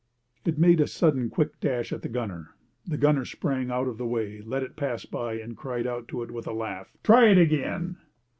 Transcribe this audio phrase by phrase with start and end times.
[0.45, 2.55] It made a sudden, quick dash at the gunner.
[2.87, 6.23] The gunner sprang out of the way, let it pass by, and cried out to
[6.23, 7.97] it with a laugh, "Try it again!"